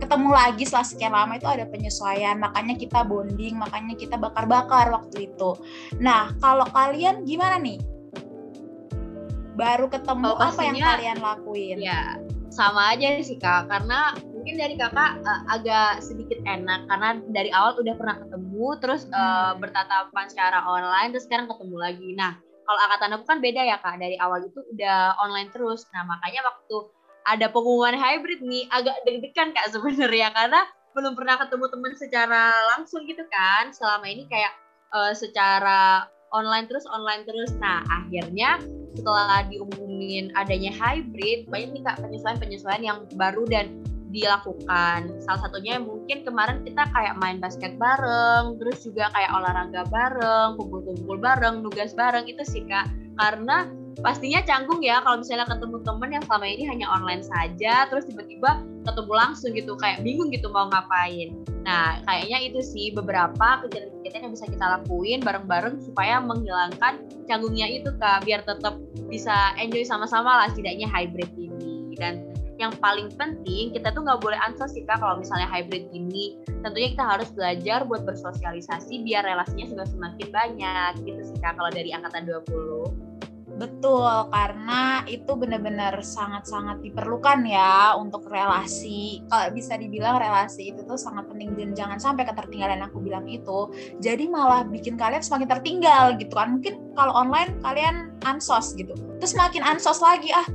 ketemu 0.02 0.30
lagi 0.34 0.64
setelah 0.66 0.88
sekian 0.88 1.14
lama 1.14 1.34
itu 1.38 1.48
ada 1.48 1.66
penyesuaian. 1.70 2.36
Makanya 2.42 2.76
kita 2.78 3.06
bonding 3.06 3.62
makanya 3.62 3.94
kita 3.96 4.16
bakar-bakar 4.18 4.90
waktu 4.90 5.30
itu. 5.30 5.58
Nah 6.02 6.34
kalau 6.42 6.66
kalian 6.70 7.24
gimana 7.24 7.62
nih? 7.62 7.80
Baru 9.52 9.92
ketemu 9.92 10.32
oh, 10.32 10.40
apa 10.40 10.62
yang 10.64 10.80
kalian 10.80 11.18
lakuin? 11.22 11.78
ya 11.84 12.18
sama 12.52 12.94
aja 12.94 13.16
sih 13.24 13.40
kak. 13.40 13.72
Karena 13.72 14.14
mungkin 14.42 14.58
dari 14.58 14.74
kakak 14.74 15.22
uh, 15.22 15.42
agak 15.54 16.02
sedikit 16.02 16.42
enak 16.50 16.90
karena 16.90 17.22
dari 17.30 17.54
awal 17.54 17.78
udah 17.78 17.94
pernah 17.94 18.18
ketemu 18.26 18.68
terus 18.82 19.06
uh, 19.14 19.54
bertatapan 19.54 20.26
secara 20.34 20.66
online 20.66 21.14
terus 21.14 21.30
sekarang 21.30 21.46
ketemu 21.46 21.78
lagi. 21.78 22.10
Nah 22.18 22.42
kalau 22.66 22.80
angkatan 22.90 23.22
aku 23.22 23.26
kan 23.30 23.38
beda 23.38 23.62
ya 23.62 23.78
kak. 23.78 24.02
Dari 24.02 24.18
awal 24.18 24.50
itu 24.50 24.66
udah 24.74 25.14
online 25.22 25.54
terus. 25.54 25.86
Nah 25.94 26.10
makanya 26.10 26.42
waktu 26.42 26.90
ada 27.30 27.54
pengumuman 27.54 27.94
hybrid 27.94 28.42
nih 28.42 28.66
agak 28.74 28.98
deg-degan 29.06 29.54
kak 29.54 29.70
sebenarnya. 29.78 30.34
Karena 30.34 30.66
belum 30.98 31.14
pernah 31.14 31.38
ketemu 31.38 31.66
teman 31.70 31.94
secara 31.94 32.44
langsung 32.74 33.06
gitu 33.06 33.22
kan. 33.30 33.70
Selama 33.70 34.10
ini 34.10 34.26
kayak 34.26 34.58
uh, 34.90 35.14
secara 35.14 36.10
online 36.34 36.66
terus 36.66 36.90
online 36.90 37.30
terus. 37.30 37.54
Nah 37.62 37.86
akhirnya 37.86 38.58
setelah 38.98 39.46
diumumin 39.46 40.34
adanya 40.34 40.74
hybrid 40.74 41.46
banyak 41.46 41.78
nih 41.78 41.84
kak 41.86 42.02
penyesuaian-penyesuaian 42.02 42.82
yang 42.82 43.06
baru 43.14 43.46
dan 43.46 43.70
dilakukan. 44.12 45.24
Salah 45.24 45.42
satunya 45.48 45.80
mungkin 45.80 46.28
kemarin 46.28 46.62
kita 46.68 46.86
kayak 46.92 47.18
main 47.18 47.40
basket 47.40 47.80
bareng, 47.80 48.60
terus 48.60 48.84
juga 48.84 49.08
kayak 49.16 49.32
olahraga 49.32 49.88
bareng, 49.88 50.60
kumpul-kumpul 50.60 51.18
bareng, 51.18 51.64
nugas 51.64 51.96
bareng 51.96 52.28
itu 52.28 52.44
sih 52.44 52.68
kak. 52.68 52.92
Karena 53.16 53.68
pastinya 54.00 54.40
canggung 54.48 54.80
ya 54.80 55.04
kalau 55.04 55.20
misalnya 55.20 55.44
ketemu 55.52 55.78
temen 55.84 56.10
yang 56.16 56.24
selama 56.24 56.48
ini 56.48 56.64
hanya 56.64 56.88
online 56.88 57.20
saja 57.20 57.92
terus 57.92 58.08
tiba-tiba 58.08 58.64
ketemu 58.88 59.14
langsung 59.14 59.52
gitu 59.52 59.76
kayak 59.76 60.00
bingung 60.02 60.32
gitu 60.32 60.48
mau 60.48 60.72
ngapain 60.72 61.36
nah 61.62 62.00
kayaknya 62.08 62.50
itu 62.50 62.60
sih 62.64 62.96
beberapa 62.96 63.62
kegiatan-kegiatan 63.68 64.26
yang 64.26 64.34
bisa 64.34 64.48
kita 64.50 64.66
lakuin 64.80 65.20
bareng-bareng 65.22 65.84
supaya 65.84 66.18
menghilangkan 66.24 67.04
canggungnya 67.28 67.68
itu 67.70 67.92
kak 68.00 68.24
biar 68.24 68.42
tetap 68.48 68.80
bisa 69.12 69.54
enjoy 69.60 69.84
sama-sama 69.84 70.42
lah 70.42 70.48
setidaknya 70.50 70.88
hybrid 70.88 71.30
ini 71.38 71.94
dan 72.00 72.31
yang 72.62 72.74
paling 72.78 73.10
penting 73.18 73.74
kita 73.74 73.90
tuh 73.90 74.06
nggak 74.06 74.22
boleh 74.22 74.38
ansos 74.46 74.78
sih 74.78 74.86
kak 74.86 75.02
kalau 75.02 75.18
misalnya 75.18 75.50
hybrid 75.50 75.90
ini 75.90 76.38
tentunya 76.62 76.94
kita 76.94 77.06
harus 77.18 77.30
belajar 77.34 77.82
buat 77.90 78.06
bersosialisasi 78.06 79.02
biar 79.02 79.26
relasinya 79.26 79.66
juga 79.66 79.84
semakin 79.90 80.28
banyak 80.30 80.92
gitu 81.10 81.22
sih 81.34 81.38
kak 81.42 81.58
kalau 81.58 81.74
dari 81.74 81.90
angkatan 81.90 82.30
20 82.30 83.12
Betul, 83.62 84.34
karena 84.34 85.06
itu 85.06 85.38
benar-benar 85.38 85.94
sangat-sangat 86.02 86.82
diperlukan 86.82 87.46
ya 87.46 87.94
untuk 87.94 88.26
relasi. 88.26 89.22
Kalau 89.30 89.54
bisa 89.54 89.78
dibilang 89.78 90.18
relasi 90.18 90.74
itu 90.74 90.82
tuh 90.82 90.98
sangat 90.98 91.30
penting 91.30 91.54
dan 91.54 91.78
jangan 91.78 92.02
sampai 92.02 92.26
ketertinggalan 92.26 92.82
aku 92.82 92.98
bilang 92.98 93.30
itu. 93.30 93.70
Jadi 94.02 94.26
malah 94.34 94.66
bikin 94.66 94.98
kalian 94.98 95.22
semakin 95.22 95.46
tertinggal 95.46 96.18
gitu 96.18 96.34
kan. 96.34 96.58
Mungkin 96.58 96.98
kalau 96.98 97.14
online 97.14 97.54
kalian 97.62 98.18
ansos 98.26 98.74
gitu. 98.74 98.98
Terus 99.22 99.38
makin 99.38 99.62
ansos 99.62 100.02
lagi 100.02 100.34
ah 100.34 100.48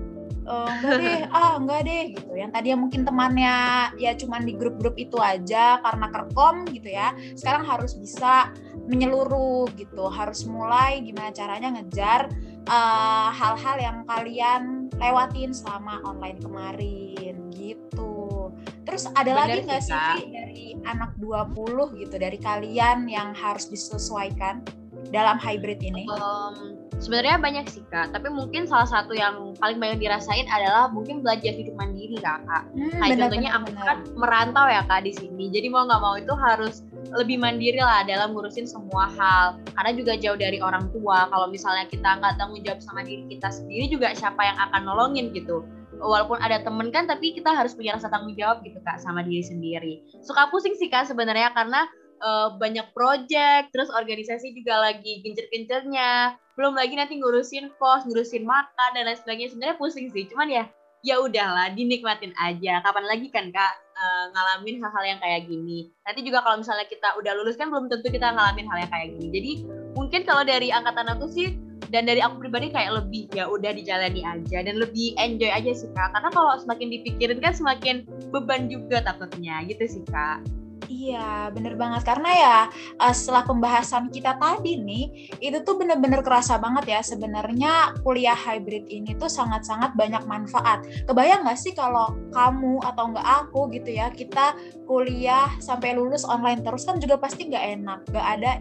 uh, 0.47 0.71
enggak 0.71 0.99
deh, 1.03 1.21
ah 1.35 1.53
enggak 1.59 1.81
deh 1.85 2.03
gitu. 2.17 2.33
Yang 2.39 2.51
tadi 2.55 2.67
yang 2.73 2.81
mungkin 2.81 3.03
temannya 3.03 3.57
ya 3.99 4.13
cuman 4.17 4.43
di 4.47 4.55
grup-grup 4.55 4.97
itu 4.97 5.19
aja 5.19 5.83
karena 5.83 6.07
kerkom 6.09 6.65
gitu 6.71 6.89
ya. 6.89 7.13
Sekarang 7.35 7.67
harus 7.67 7.99
bisa 7.99 8.55
menyeluruh 8.87 9.69
gitu. 9.75 10.07
Harus 10.09 10.47
mulai 10.47 11.03
gimana 11.03 11.35
caranya 11.35 11.75
ngejar 11.77 12.31
Eh, 12.67 13.29
hal-hal 13.31 13.77
uh, 13.79 13.83
yang 13.83 13.97
kalian 14.11 14.63
lewatin 14.99 15.55
selama 15.55 16.03
online 16.03 16.43
kemarin 16.43 17.47
gitu. 17.55 18.51
Terus 18.83 19.07
ada 19.15 19.23
Bener 19.23 19.39
lagi 19.39 19.59
nggak 19.71 19.83
sih 19.87 20.23
dari 20.35 20.67
anak 20.83 21.15
20 21.23 21.55
gitu 22.03 22.19
dari 22.19 22.35
kalian 22.43 23.07
yang 23.07 23.31
harus 23.39 23.71
disesuaikan 23.71 24.67
dalam 25.15 25.39
hybrid 25.39 25.79
ini? 25.79 26.11
Um, 26.11 26.76
sebenarnya 26.99 27.37
banyak 27.37 27.67
sih 27.69 27.85
kak, 27.93 28.13
tapi 28.13 28.33
mungkin 28.33 28.65
salah 28.65 28.89
satu 28.89 29.13
yang 29.13 29.53
paling 29.61 29.77
banyak 29.77 30.01
dirasain 30.01 30.49
adalah 30.49 30.89
mungkin 30.89 31.21
belajar 31.21 31.53
hidup 31.53 31.77
mandiri 31.77 32.17
kak. 32.21 32.45
Hmm, 32.47 33.01
Kayak 33.01 33.27
contohnya 33.27 33.51
aku 33.57 33.69
kan 33.77 33.99
merantau 34.17 34.67
ya 34.69 34.83
kak 34.89 35.05
di 35.05 35.13
sini, 35.13 35.53
jadi 35.53 35.69
mau 35.69 35.85
nggak 35.85 36.03
mau 36.03 36.15
itu 36.17 36.33
harus 36.35 36.83
lebih 37.15 37.39
mandiri 37.39 37.79
lah 37.79 38.03
dalam 38.03 38.35
ngurusin 38.35 38.67
semua 38.67 39.07
hal. 39.15 39.61
Karena 39.77 39.93
juga 39.95 40.13
jauh 40.19 40.39
dari 40.39 40.59
orang 40.59 40.91
tua. 40.91 41.31
Kalau 41.31 41.47
misalnya 41.47 41.87
kita 41.87 42.19
nggak 42.19 42.35
tanggung 42.41 42.63
jawab 42.65 42.81
sama 42.83 43.07
diri 43.07 43.29
kita 43.31 43.49
sendiri 43.53 43.87
juga 43.93 44.11
siapa 44.17 44.43
yang 44.43 44.59
akan 44.71 44.81
nolongin 44.89 45.31
gitu. 45.37 45.63
Walaupun 45.97 46.37
ada 46.45 46.61
temen 46.61 46.93
kan 46.93 47.09
tapi 47.09 47.33
kita 47.33 47.57
harus 47.57 47.73
punya 47.73 47.97
rasa 47.97 48.13
tanggung 48.13 48.37
jawab 48.37 48.61
gitu 48.67 48.77
kak 48.85 49.01
sama 49.01 49.25
diri 49.25 49.45
sendiri. 49.45 49.95
Suka 50.21 50.51
pusing 50.53 50.77
sih 50.77 50.91
kak 50.93 51.09
sebenarnya. 51.09 51.55
Karena 51.57 51.89
uh, 52.21 52.57
banyak 52.57 52.89
project 52.97 53.73
terus 53.73 53.93
organisasi 53.93 54.53
juga 54.57 54.81
lagi 54.81 55.25
gencer-gencernya 55.25 56.41
belum 56.57 56.73
lagi 56.73 56.97
nanti 56.97 57.21
ngurusin 57.21 57.69
kos 57.77 58.09
ngurusin 58.09 58.49
makan 58.49 58.91
dan 58.97 59.05
lain 59.05 59.21
sebagainya. 59.21 59.53
Sebenarnya 59.53 59.77
pusing 59.77 60.09
sih 60.09 60.25
cuman 60.33 60.49
ya 60.49 60.65
ya 61.05 61.21
udahlah 61.21 61.71
dinikmatin 61.77 62.33
aja. 62.41 62.81
Kapan 62.81 63.05
lagi 63.05 63.29
kan 63.29 63.53
kak 63.53 63.73
uh, 63.95 64.33
ngalamin 64.33 64.81
hal-hal 64.81 65.05
yang 65.05 65.21
kayak 65.21 65.47
gini. 65.47 65.93
Nanti 66.09 66.25
juga 66.25 66.41
kalau 66.43 66.65
misalnya 66.65 66.89
kita 66.89 67.15
udah 67.21 67.33
lulus 67.37 67.61
kan 67.61 67.69
belum 67.69 67.93
tentu 67.93 68.09
kita 68.09 68.33
ngalamin 68.33 68.67
hal 68.67 68.79
yang 68.89 68.91
kayak 68.91 69.09
gini. 69.15 69.29
Jadi 69.31 69.53
mungkin 69.95 70.25
kalau 70.25 70.43
dari 70.43 70.73
angkatan 70.73 71.07
aku 71.13 71.29
sih 71.29 71.61
dan 71.93 72.09
dari 72.09 72.19
aku 72.19 72.43
pribadi 72.43 72.73
kayak 72.73 72.99
lebih 72.99 73.31
ya 73.31 73.47
udah 73.47 73.71
dijalani 73.71 74.27
aja 74.27 74.59
dan 74.65 74.75
lebih 74.81 75.15
enjoy 75.21 75.53
aja 75.53 75.71
sih 75.77 75.93
kak. 75.93 76.11
Karena 76.17 76.33
kalau 76.33 76.57
semakin 76.57 76.89
dipikirin 76.89 77.39
kan 77.39 77.53
semakin 77.53 78.09
beban 78.33 78.73
juga 78.73 79.05
takutnya. 79.05 79.61
Gitu 79.69 79.85
sih 79.85 80.03
kak 80.09 80.66
Iya, 80.87 81.51
bener 81.51 81.75
banget. 81.75 82.05
Karena 82.05 82.31
ya 82.31 82.59
uh, 83.01 83.15
setelah 83.15 83.49
pembahasan 83.49 84.13
kita 84.13 84.37
tadi 84.37 84.77
nih, 84.77 85.33
itu 85.41 85.59
tuh 85.65 85.81
bener-bener 85.81 86.21
kerasa 86.21 86.61
banget 86.61 86.85
ya 86.93 87.01
sebenarnya 87.03 87.97
kuliah 88.05 88.37
hybrid 88.37 88.87
ini 88.93 89.17
tuh 89.17 89.27
sangat-sangat 89.27 89.97
banyak 89.97 90.23
manfaat. 90.29 90.85
Kebayang 91.09 91.49
nggak 91.49 91.59
sih 91.59 91.73
kalau 91.73 92.15
kamu 92.31 92.79
atau 92.85 93.05
nggak 93.11 93.27
aku 93.27 93.73
gitu 93.75 93.99
ya, 93.99 94.13
kita 94.13 94.55
kuliah 94.87 95.51
sampai 95.59 95.97
lulus 95.99 96.23
online 96.23 96.63
terus 96.63 96.87
kan 96.87 97.01
juga 97.03 97.19
pasti 97.19 97.51
nggak 97.51 97.67
enak. 97.83 98.01
Nggak 98.13 98.27
ada 98.39 98.53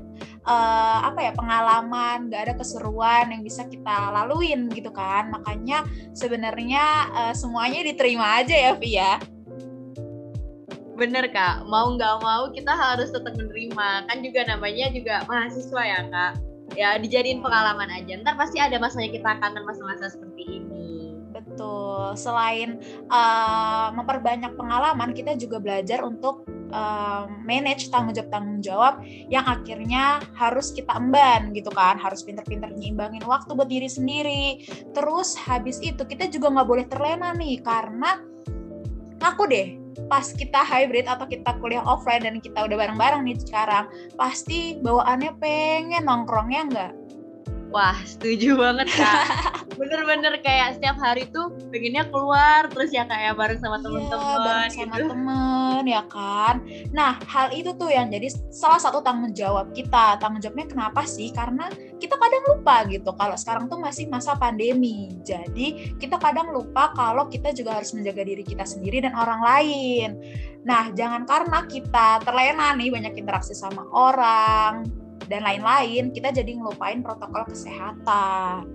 uh, 0.47 0.99
apa 1.11 1.19
ya 1.29 1.31
pengalaman, 1.35 2.31
nggak 2.31 2.41
ada 2.41 2.53
keseruan 2.57 3.29
yang 3.29 3.43
bisa 3.45 3.67
kita 3.69 4.09
laluin 4.15 4.71
gitu 4.73 4.89
kan. 4.89 5.29
Makanya 5.29 5.85
sebenarnya 6.17 7.11
uh, 7.13 7.33
semuanya 7.37 7.85
diterima 7.85 8.41
aja 8.41 8.55
ya, 8.55 8.73
Via 8.73 9.34
bener 10.95 11.27
kak. 11.29 11.67
Mau 11.67 11.93
nggak 11.93 12.23
mau 12.23 12.49
kita 12.49 12.73
harus 12.73 13.11
tetap 13.11 13.35
menerima. 13.35 14.07
Kan 14.07 14.17
juga 14.23 14.41
namanya 14.47 14.89
juga 14.91 15.21
mahasiswa 15.27 15.81
ya 15.83 15.99
kak. 16.09 16.33
Ya 16.73 16.89
dijadiin 16.97 17.43
pengalaman 17.45 17.91
aja. 17.93 18.17
Ntar 18.19 18.35
pasti 18.39 18.57
ada 18.57 18.79
masanya 18.81 19.13
kita 19.13 19.37
kangen 19.37 19.63
masa-masa 19.67 20.09
seperti 20.09 20.43
ini. 20.63 21.13
Betul. 21.29 22.15
Selain 22.17 22.81
uh, 23.11 23.93
memperbanyak 23.93 24.55
pengalaman 24.57 25.13
kita 25.13 25.37
juga 25.37 25.61
belajar 25.61 26.01
untuk 26.01 26.47
uh, 26.73 27.29
manage 27.45 27.91
tanggung 27.93 28.15
jawab 28.15 28.31
tanggung 28.33 28.59
jawab 28.65 28.93
yang 29.29 29.45
akhirnya 29.45 30.23
harus 30.33 30.73
kita 30.73 30.97
emban 30.97 31.53
gitu 31.53 31.69
kan. 31.69 32.01
Harus 32.01 32.25
pinter-pinter 32.25 32.73
nyimbangin 32.73 33.23
waktu 33.27 33.51
buat 33.53 33.69
diri 33.69 33.87
sendiri. 33.87 34.65
Terus 34.95 35.37
habis 35.37 35.77
itu 35.85 36.01
kita 36.01 36.31
juga 36.33 36.49
nggak 36.55 36.67
boleh 36.67 36.85
terlena 36.89 37.35
nih 37.37 37.61
karena 37.61 38.19
aku 39.21 39.47
deh 39.47 39.84
pas 40.11 40.25
kita 40.27 40.61
hybrid 40.61 41.07
atau 41.07 41.25
kita 41.27 41.55
kuliah 41.63 41.83
offline 41.83 42.23
dan 42.23 42.37
kita 42.43 42.67
udah 42.67 42.77
bareng-bareng 42.77 43.23
nih 43.25 43.37
sekarang, 43.39 43.87
pasti 44.19 44.79
bawaannya 44.83 45.31
pengen 45.39 46.03
nongkrongnya 46.05 46.61
enggak? 46.67 46.91
Wah, 47.75 47.99
setuju 48.07 48.55
banget 48.55 48.87
kak. 48.87 49.27
bener-bener 49.75 50.39
kayak 50.39 50.79
setiap 50.79 50.95
hari 50.95 51.27
tuh 51.35 51.51
pengennya 51.67 52.07
keluar 52.07 52.71
terus 52.71 52.95
ya 52.95 53.03
kayak 53.03 53.35
bareng 53.35 53.59
sama 53.59 53.75
Iya, 53.75 53.83
temen-temen 53.83 54.39
bareng 54.39 54.71
sama 54.71 54.95
gitu. 54.95 55.05
temen 55.11 55.81
ya 55.83 56.01
kan. 56.07 56.55
Nah, 56.95 57.19
hal 57.27 57.51
itu 57.51 57.75
tuh 57.75 57.91
yang 57.91 58.07
jadi 58.07 58.31
salah 58.47 58.79
satu 58.79 59.03
tanggung 59.03 59.35
jawab 59.35 59.75
kita. 59.75 60.15
Tanggung 60.23 60.39
jawabnya 60.39 60.71
kenapa 60.71 61.03
sih? 61.03 61.35
Karena 61.35 61.67
kita 61.99 62.15
kadang 62.15 62.43
lupa 62.55 62.87
gitu 62.87 63.11
kalau 63.11 63.35
sekarang 63.35 63.67
tuh 63.67 63.83
masih 63.83 64.07
masa 64.07 64.39
pandemi. 64.39 65.11
Jadi, 65.27 65.99
kita 65.99 66.15
kadang 66.15 66.55
lupa 66.55 66.95
kalau 66.95 67.27
kita 67.27 67.51
juga 67.51 67.75
harus 67.75 67.91
menjaga 67.91 68.23
diri 68.23 68.47
kita 68.47 68.63
sendiri 68.63 69.03
dan 69.03 69.11
orang 69.19 69.43
lain. 69.43 70.09
Nah, 70.63 70.95
jangan 70.95 71.27
karena 71.27 71.67
kita 71.67 72.23
terlena 72.23 72.71
nih 72.71 72.87
banyak 72.87 73.19
interaksi 73.19 73.51
sama 73.51 73.83
orang 73.91 75.04
dan 75.25 75.41
lain-lain, 75.45 76.13
kita 76.13 76.29
jadi 76.33 76.51
ngelupain 76.57 77.01
protokol 77.01 77.45
kesehatan. 77.49 78.65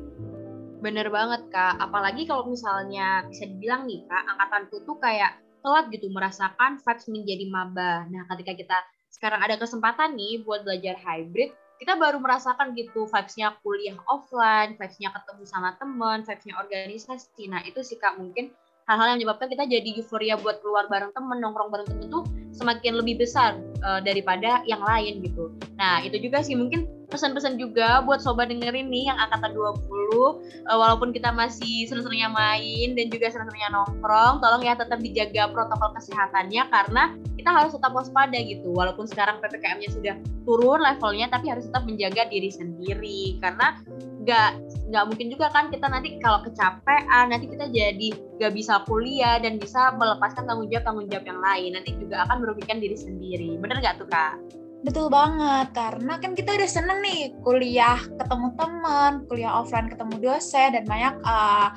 Bener 0.80 1.12
banget 1.12 1.44
kak, 1.52 1.76
apalagi 1.76 2.24
kalau 2.24 2.48
misalnya 2.48 3.28
bisa 3.28 3.44
dibilang 3.44 3.84
nih 3.84 4.00
kak, 4.08 4.24
angkatanku 4.24 4.80
tuh 4.88 4.96
kayak 4.96 5.36
telat 5.60 5.92
gitu 5.92 6.08
merasakan 6.08 6.80
vibes 6.80 7.06
menjadi 7.12 7.44
maba. 7.52 8.08
Nah 8.08 8.24
ketika 8.32 8.56
kita 8.56 8.78
sekarang 9.12 9.44
ada 9.44 9.60
kesempatan 9.60 10.16
nih 10.16 10.40
buat 10.40 10.64
belajar 10.64 10.96
hybrid, 10.96 11.52
kita 11.76 11.96
baru 12.00 12.20
merasakan 12.20 12.72
gitu 12.76 13.04
vibes-nya 13.08 13.56
kuliah 13.60 13.96
offline, 14.08 14.76
vibes-nya 14.80 15.12
ketemu 15.12 15.44
sama 15.44 15.76
teman, 15.76 16.24
vibes-nya 16.24 16.56
organisasi. 16.56 17.48
Nah 17.52 17.60
itu 17.68 17.84
sih 17.84 18.00
kak 18.00 18.16
mungkin 18.16 18.52
hal-hal 18.90 19.14
yang 19.14 19.22
menyebabkan 19.22 19.46
kita 19.46 19.70
jadi 19.70 19.90
euforia 20.02 20.34
buat 20.34 20.58
keluar 20.58 20.90
bareng 20.90 21.14
temen, 21.14 21.38
nongkrong 21.38 21.70
bareng 21.70 21.86
temen 21.86 22.10
tuh 22.10 22.26
semakin 22.50 22.98
lebih 22.98 23.22
besar 23.22 23.54
uh, 23.86 24.02
daripada 24.02 24.66
yang 24.66 24.82
lain 24.82 25.22
gitu. 25.22 25.54
Nah 25.78 26.02
itu 26.02 26.18
juga 26.18 26.42
sih 26.42 26.58
mungkin 26.58 26.90
pesan-pesan 27.10 27.58
juga 27.58 28.00
buat 28.06 28.22
sobat 28.22 28.48
dengerin 28.48 28.88
nih 28.88 29.10
yang 29.10 29.18
angkatan 29.18 29.52
20 29.52 29.82
uh, 30.16 30.30
walaupun 30.70 31.10
kita 31.10 31.34
masih 31.34 31.84
seneng-senengnya 31.90 32.30
main 32.30 32.94
dan 32.94 33.06
juga 33.10 33.28
seneng-senengnya 33.28 33.70
nongkrong 33.74 34.38
tolong 34.38 34.62
ya 34.62 34.78
tetap 34.78 35.02
dijaga 35.02 35.50
protokol 35.50 35.90
kesehatannya 35.98 36.62
karena 36.70 37.18
kita 37.40 37.56
harus 37.56 37.72
tetap 37.72 37.96
waspada 37.96 38.36
gitu. 38.36 38.68
Walaupun 38.76 39.08
sekarang 39.08 39.40
PPKM-nya 39.40 39.88
sudah 39.88 40.14
turun 40.44 40.84
levelnya 40.84 41.32
tapi 41.32 41.48
harus 41.48 41.64
tetap 41.64 41.88
menjaga 41.88 42.28
diri 42.28 42.52
sendiri. 42.52 43.40
Karena 43.40 43.80
nggak 44.20 44.50
nggak 44.92 45.04
mungkin 45.08 45.32
juga 45.32 45.48
kan 45.48 45.72
kita 45.72 45.88
nanti 45.88 46.20
kalau 46.20 46.44
kecapean 46.44 47.32
nanti 47.32 47.48
kita 47.48 47.72
jadi 47.72 48.08
nggak 48.36 48.52
bisa 48.52 48.84
kuliah 48.84 49.40
dan 49.40 49.56
bisa 49.56 49.96
melepaskan 49.96 50.44
tanggung 50.44 50.68
jawab 50.68 50.84
tanggung 50.84 51.08
jawab 51.08 51.24
yang 51.24 51.40
lain. 51.40 51.70
Nanti 51.80 51.96
juga 51.96 52.28
akan 52.28 52.44
merugikan 52.44 52.76
diri 52.76 52.96
sendiri. 53.00 53.56
Bener 53.56 53.80
nggak 53.80 54.04
tuh 54.04 54.08
kak 54.12 54.36
Betul 54.80 55.12
banget, 55.12 55.76
karena 55.76 56.16
kan 56.16 56.32
kita 56.32 56.56
udah 56.56 56.64
seneng 56.64 57.04
nih 57.04 57.36
kuliah 57.44 58.00
ketemu 58.16 58.48
teman, 58.56 59.28
kuliah 59.28 59.60
offline 59.60 59.92
ketemu 59.92 60.16
dosen, 60.16 60.72
dan 60.72 60.88
banyak 60.88 61.20
uh, 61.20 61.68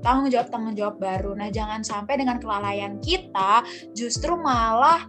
tanggung 0.00 0.32
jawab 0.32 0.48
tanggung 0.48 0.72
jawab 0.72 0.96
baru. 0.96 1.36
Nah, 1.36 1.52
jangan 1.52 1.84
sampai 1.84 2.16
dengan 2.16 2.40
kelalaian 2.40 2.96
kita 3.04 3.60
justru 3.92 4.40
malah 4.40 5.04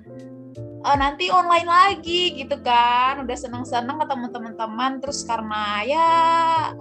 uh, 0.84 0.98
nanti 1.00 1.32
online 1.32 1.72
lagi 1.72 2.36
gitu 2.36 2.60
kan. 2.60 3.24
Udah 3.24 3.38
seneng-seneng 3.48 3.96
ketemu 4.04 4.28
teman-teman, 4.36 4.92
terus 5.00 5.24
karena 5.24 5.64
ya 5.88 6.10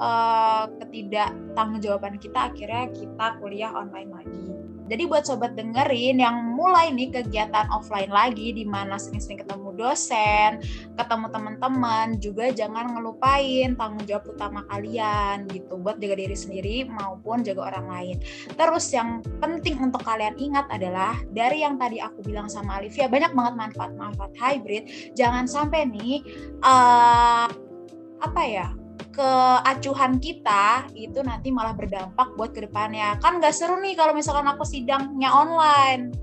uh, 0.02 0.66
ketidak 0.82 1.30
tanggung 1.54 1.78
jawaban 1.78 2.18
kita 2.18 2.50
akhirnya 2.50 2.90
kita 2.90 3.38
kuliah 3.38 3.70
online 3.70 4.10
lagi. 4.10 4.57
Jadi 4.88 5.04
buat 5.04 5.28
sobat 5.28 5.54
dengerin 5.54 6.18
yang 6.18 6.56
mulai 6.56 6.90
nih 6.90 7.12
kegiatan 7.12 7.68
offline 7.68 8.08
lagi 8.08 8.56
di 8.56 8.64
mana 8.64 8.96
sering-sering 8.96 9.44
ketemu 9.44 9.76
dosen, 9.76 10.64
ketemu 10.96 11.26
teman-teman, 11.28 12.06
juga 12.18 12.50
jangan 12.50 12.96
ngelupain 12.96 13.76
tanggung 13.76 14.04
jawab 14.08 14.24
utama 14.32 14.64
kalian 14.72 15.44
gitu 15.52 15.76
buat 15.78 16.00
jaga 16.00 16.16
diri 16.16 16.36
sendiri 16.36 16.76
maupun 16.88 17.44
jaga 17.44 17.68
orang 17.68 17.86
lain. 17.86 18.16
Terus 18.56 18.88
yang 18.90 19.20
penting 19.38 19.78
untuk 19.78 20.02
kalian 20.02 20.34
ingat 20.40 20.66
adalah 20.72 21.14
dari 21.30 21.62
yang 21.62 21.76
tadi 21.76 22.00
aku 22.00 22.24
bilang 22.24 22.48
sama 22.48 22.80
Olivia 22.80 23.06
banyak 23.06 23.32
banget 23.36 23.54
manfaat-manfaat 23.54 24.32
hybrid. 24.40 24.88
Jangan 25.14 25.44
sampai 25.44 25.84
nih 25.86 26.24
uh, 26.64 27.46
apa 28.18 28.42
ya 28.42 28.77
keacuhan 29.18 30.22
kita 30.22 30.86
itu 30.94 31.18
nanti 31.26 31.50
malah 31.50 31.74
berdampak 31.74 32.38
buat 32.38 32.54
ke 32.54 32.70
depannya. 32.70 33.18
Kan 33.18 33.42
nggak 33.42 33.50
seru 33.50 33.82
nih 33.82 33.98
kalau 33.98 34.14
misalkan 34.14 34.46
aku 34.46 34.62
sidangnya 34.62 35.34
online. 35.34 36.14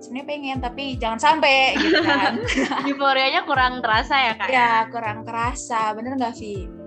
Sebenarnya 0.00 0.26
pengen 0.26 0.58
tapi 0.64 0.96
jangan 0.96 1.20
sampai 1.20 1.76
gitu 1.76 2.00
kan. 2.08 2.40
Euforianya 2.88 3.44
kurang 3.44 3.84
terasa 3.84 4.14
ya 4.16 4.34
kak 4.40 4.48
ya? 4.48 4.88
kurang 4.88 5.28
terasa. 5.28 5.92
Bener 5.92 6.16
nggak 6.16 6.34
Vi? 6.40 6.78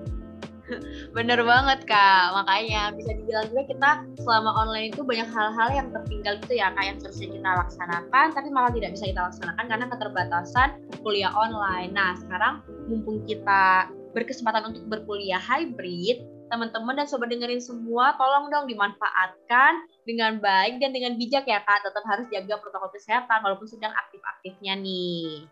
Bener 1.11 1.43
banget 1.43 1.83
kak, 1.83 2.31
makanya 2.31 2.95
bisa 2.95 3.11
dibilang 3.11 3.43
juga 3.51 3.63
kita 3.67 3.89
selama 4.23 4.55
online 4.55 4.95
itu 4.95 5.03
banyak 5.03 5.27
hal-hal 5.27 5.67
yang 5.75 5.87
tertinggal 5.91 6.39
gitu 6.39 6.53
ya 6.55 6.71
kak 6.71 6.83
yang 6.87 6.97
seharusnya 7.03 7.27
kita 7.35 7.49
laksanakan 7.59 8.27
tapi 8.31 8.47
malah 8.47 8.71
tidak 8.71 8.95
bisa 8.95 9.11
kita 9.11 9.21
laksanakan 9.27 9.65
karena 9.67 9.85
keterbatasan 9.91 10.69
kuliah 11.03 11.33
online. 11.35 11.91
Nah 11.91 12.15
sekarang 12.23 12.63
mumpung 12.87 13.19
kita 13.27 13.91
berkesempatan 14.11 14.71
untuk 14.71 14.83
berkuliah 14.87 15.39
hybrid, 15.39 16.23
teman-teman 16.51 16.99
dan 16.99 17.07
sobat 17.07 17.31
dengerin 17.31 17.63
semua, 17.63 18.15
tolong 18.19 18.51
dong 18.51 18.67
dimanfaatkan 18.67 19.87
dengan 20.03 20.37
baik 20.43 20.83
dan 20.83 20.91
dengan 20.91 21.15
bijak 21.15 21.47
ya 21.47 21.63
kak. 21.63 21.83
Tetap 21.83 22.03
harus 22.05 22.27
jaga 22.27 22.59
protokol 22.59 22.91
kesehatan 22.91 23.39
walaupun 23.43 23.67
sedang 23.67 23.95
aktif-aktifnya 23.95 24.75
nih. 24.77 25.47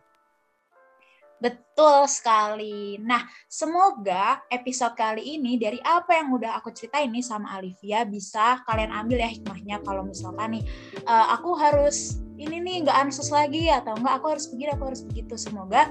Betul 1.39 2.03
sekali. 2.11 2.99
Nah, 2.99 3.23
semoga 3.47 4.43
episode 4.51 4.91
kali 4.99 5.39
ini 5.39 5.55
dari 5.55 5.79
apa 5.79 6.19
yang 6.19 6.35
udah 6.35 6.59
aku 6.59 6.75
ceritain 6.75 7.07
nih 7.07 7.23
sama 7.23 7.55
Olivia 7.55 8.03
bisa 8.03 8.59
kalian 8.67 8.91
ambil 8.91 9.23
ya 9.23 9.31
hikmahnya 9.31 9.79
kalau 9.87 10.03
misalkan 10.03 10.59
nih 10.59 10.63
uh, 11.07 11.31
aku 11.31 11.55
harus 11.55 12.19
ini 12.35 12.59
nih 12.59 12.83
nggak 12.83 13.07
ansus 13.07 13.31
lagi 13.31 13.71
atau 13.71 13.95
enggak 13.95 14.19
aku 14.19 14.35
harus 14.35 14.51
begini 14.51 14.69
aku 14.75 14.83
harus 14.91 15.01
begitu. 15.07 15.39
Semoga 15.39 15.87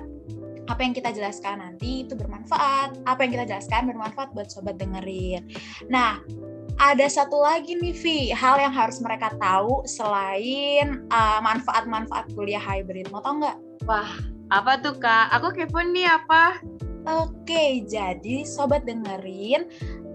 apa 0.68 0.84
yang 0.84 0.92
kita 0.92 1.10
jelaskan 1.16 1.64
nanti 1.64 2.04
itu 2.04 2.12
bermanfaat. 2.12 3.00
Apa 3.08 3.24
yang 3.24 3.32
kita 3.40 3.46
jelaskan 3.48 3.88
bermanfaat 3.88 4.36
buat 4.36 4.52
sobat 4.52 4.76
dengerin. 4.76 5.48
Nah, 5.88 6.20
ada 6.78 7.06
satu 7.10 7.42
lagi 7.42 7.74
nih 7.74 7.96
Vi, 7.96 8.18
hal 8.30 8.60
yang 8.60 8.70
harus 8.70 9.02
mereka 9.02 9.34
tahu 9.42 9.82
selain 9.88 11.02
manfaat-manfaat 11.42 12.30
uh, 12.30 12.32
kuliah 12.36 12.62
hybrid. 12.62 13.10
Mau 13.10 13.24
tau 13.24 13.40
nggak? 13.40 13.56
Wah, 13.88 14.12
apa 14.54 14.78
tuh 14.78 14.94
kak? 15.00 15.34
Aku 15.34 15.50
kepo 15.56 15.82
nih 15.82 16.06
apa? 16.06 16.60
Oke, 17.08 17.88
jadi 17.88 18.44
sobat 18.44 18.84
dengerin, 18.84 19.64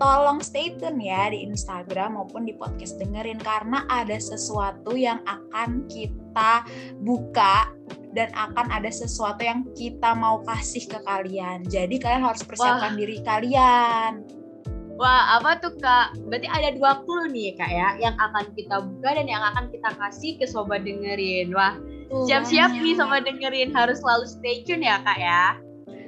tolong 0.03 0.43
stay 0.43 0.75
tune 0.75 0.99
ya 0.99 1.31
di 1.31 1.47
Instagram 1.47 2.19
maupun 2.19 2.43
di 2.43 2.51
podcast 2.59 2.99
dengerin 2.99 3.39
karena 3.39 3.87
ada 3.87 4.19
sesuatu 4.19 4.99
yang 4.99 5.23
akan 5.23 5.87
kita 5.87 6.67
buka 6.99 7.71
dan 8.11 8.27
akan 8.35 8.67
ada 8.67 8.91
sesuatu 8.91 9.39
yang 9.39 9.63
kita 9.79 10.11
mau 10.11 10.43
kasih 10.43 10.83
ke 10.91 10.99
kalian. 11.07 11.63
Jadi 11.71 12.03
kalian 12.03 12.27
harus 12.27 12.43
persiapkan 12.43 12.93
Wah. 12.93 12.99
diri 12.99 13.17
kalian. 13.23 14.11
Wah, 14.99 15.39
apa 15.39 15.57
tuh 15.57 15.73
kak? 15.81 16.19
Berarti 16.29 16.45
ada 16.51 16.69
dua 16.75 17.01
clue 17.07 17.31
nih 17.31 17.57
kak 17.57 17.71
ya, 17.71 17.97
yang 17.97 18.13
akan 18.19 18.51
kita 18.53 18.83
buka 18.83 19.09
dan 19.17 19.25
yang 19.25 19.41
akan 19.41 19.71
kita 19.71 19.89
kasih 19.97 20.37
ke 20.37 20.45
sobat 20.45 20.85
dengerin. 20.85 21.49
Wah, 21.55 21.79
siap-siap 22.29 22.75
nih 22.77 22.93
sobat 22.99 23.25
dengerin, 23.25 23.73
harus 23.73 24.03
selalu 24.03 24.29
stay 24.29 24.61
tune 24.67 24.85
ya 24.85 25.01
kak 25.01 25.17
ya. 25.17 25.57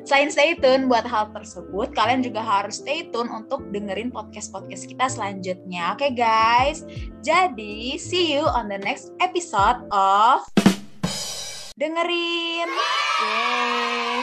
Selain 0.05 0.29
stay 0.29 0.53
tune 0.53 0.85
buat 0.85 1.01
hal 1.01 1.33
tersebut, 1.33 1.89
kalian 1.97 2.21
juga 2.21 2.37
harus 2.37 2.77
stay 2.77 3.09
tune 3.09 3.25
untuk 3.33 3.65
dengerin 3.73 4.13
podcast-podcast 4.13 4.85
kita 4.85 5.09
selanjutnya. 5.09 5.97
Oke 5.97 6.13
okay, 6.13 6.13
guys, 6.13 6.85
jadi 7.25 7.97
see 7.97 8.37
you 8.37 8.45
on 8.45 8.69
the 8.69 8.77
next 8.77 9.09
episode 9.17 9.81
of 9.89 10.45
dengerin. 11.73 12.69
Yeay. 13.17 14.21